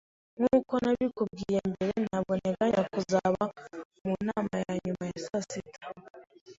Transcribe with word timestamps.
Nkuko 0.39 0.73
nabikubwiye 0.83 1.59
mbere, 1.71 1.93
ntabwo 2.05 2.31
nteganya 2.39 2.81
kuzaba 2.93 3.41
mu 4.05 4.13
nama 4.27 4.55
ya 4.65 4.73
nyuma 4.83 5.03
ya 5.11 5.17
saa 5.25 5.43
sita. 5.49 5.85